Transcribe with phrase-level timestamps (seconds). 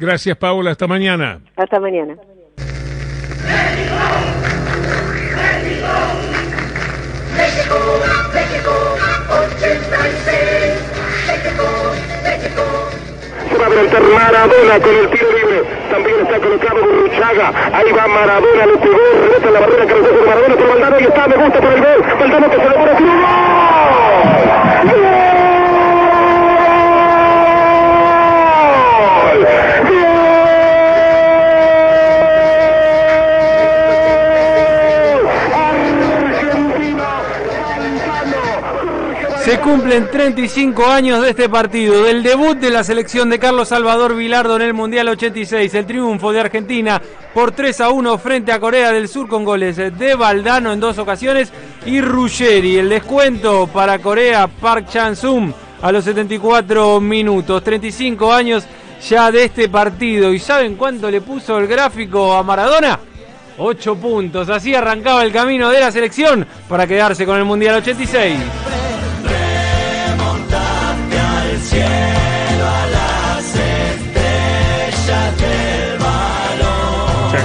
[0.00, 0.70] Gracias, Paula.
[0.70, 1.40] Hasta mañana.
[1.56, 2.14] Hasta mañana.
[7.36, 7.76] México,
[8.32, 8.72] México,
[9.28, 10.40] 86.
[11.28, 11.64] México,
[12.24, 12.62] México.
[13.50, 15.64] Se va a adelantar Maradona con el tiro libre.
[15.90, 17.52] También está colocado Burruchaga.
[17.76, 21.04] Ahí va Maradona, le pegó, rebota en la barrera, cabezazo de Maradona por Valdano y
[21.04, 22.04] está, me gusta por el gol.
[22.20, 23.39] Valdano que se demora, tiro gol.
[39.50, 44.14] Se cumplen 35 años de este partido, del debut de la selección de Carlos Salvador
[44.14, 47.02] Vilardo en el Mundial 86, el triunfo de Argentina
[47.34, 50.98] por 3 a 1 frente a Corea del Sur con goles de Valdano en dos
[50.98, 51.52] ocasiones
[51.84, 52.78] y Ruggeri.
[52.78, 57.64] El descuento para Corea, Park Chan-sum a los 74 minutos.
[57.64, 58.64] 35 años
[59.04, 60.32] ya de este partido.
[60.32, 63.00] ¿Y saben cuánto le puso el gráfico a Maradona?
[63.58, 64.48] 8 puntos.
[64.48, 68.38] Así arrancaba el camino de la selección para quedarse con el Mundial 86.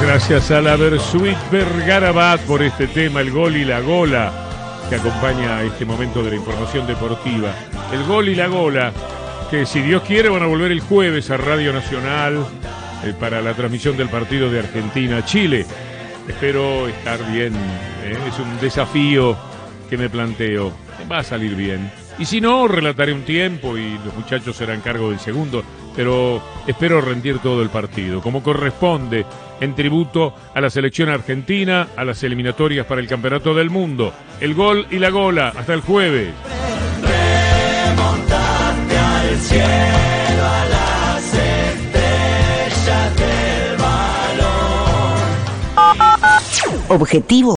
[0.00, 4.32] Gracias a la Versuit Vergarabat por este tema, el gol y la gola,
[4.88, 7.54] que acompaña este momento de la información deportiva.
[7.92, 8.92] El gol y la gola,
[9.50, 12.44] que si Dios quiere van a volver el jueves a Radio Nacional
[13.04, 15.66] eh, para la transmisión del partido de Argentina-Chile.
[16.28, 17.54] Espero estar bien,
[18.04, 19.36] eh, es un desafío
[19.88, 20.72] que me planteo.
[21.10, 21.90] Va a salir bien.
[22.18, 25.64] Y si no, relataré un tiempo y los muchachos serán cargo del segundo.
[25.96, 29.26] Pero espero rendir todo el partido, como corresponde,
[29.60, 34.12] en tributo a la selección argentina, a las eliminatorias para el Campeonato del Mundo.
[34.40, 36.30] El gol y la gola, hasta el jueves.
[46.88, 47.52] Objetivo